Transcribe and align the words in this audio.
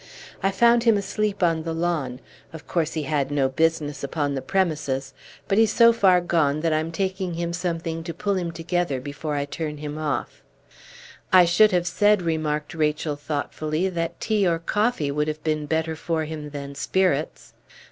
I 0.41 0.49
found 0.49 0.83
him 0.83 0.97
asleep 0.97 1.43
on 1.43 1.61
the 1.61 1.75
lawn; 1.75 2.21
of 2.53 2.65
course 2.67 2.93
he 2.93 3.03
had 3.03 3.29
no 3.29 3.47
business 3.47 4.03
upon 4.03 4.33
the 4.33 4.41
premises; 4.41 5.13
but 5.47 5.59
he's 5.59 5.71
so 5.71 5.93
far 5.93 6.21
gone 6.21 6.61
that 6.61 6.73
I'm 6.73 6.91
taking 6.91 7.35
him 7.35 7.53
something 7.53 8.03
to 8.05 8.11
pull 8.11 8.33
him 8.33 8.51
together 8.51 8.99
before 8.99 9.35
I 9.35 9.45
turn 9.45 9.77
him 9.77 9.99
off." 9.99 10.41
"I 11.31 11.45
should 11.45 11.69
have 11.71 11.85
said," 11.85 12.23
remarked 12.23 12.73
Rachel, 12.73 13.15
thoughtfully, 13.15 13.89
"that 13.89 14.19
tea 14.19 14.47
or 14.47 14.57
coffee 14.57 15.11
would 15.11 15.27
have 15.27 15.43
been 15.43 15.67
better 15.67 15.95
for 15.95 16.25
him 16.25 16.49
than 16.49 16.73
spirits." 16.73 17.53